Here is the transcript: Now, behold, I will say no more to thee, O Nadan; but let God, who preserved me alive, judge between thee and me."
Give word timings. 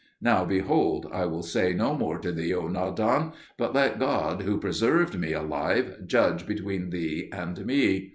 Now, 0.19 0.45
behold, 0.45 1.05
I 1.11 1.27
will 1.27 1.43
say 1.43 1.73
no 1.73 1.93
more 1.95 2.17
to 2.17 2.31
thee, 2.31 2.55
O 2.55 2.67
Nadan; 2.67 3.33
but 3.55 3.75
let 3.75 3.99
God, 3.99 4.41
who 4.41 4.59
preserved 4.59 5.19
me 5.19 5.31
alive, 5.31 6.07
judge 6.07 6.47
between 6.47 6.89
thee 6.89 7.29
and 7.31 7.63
me." 7.67 8.09